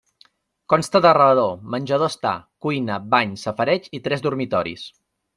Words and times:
Consta 0.73 0.99
de 1.05 1.09
rebedor, 1.17 1.51
menjador-estar, 1.75 2.33
cuina, 2.67 2.97
bany, 3.11 3.35
safareig 3.41 3.85
i 3.99 4.03
tres 4.09 4.25
dormitoris. 4.29 4.87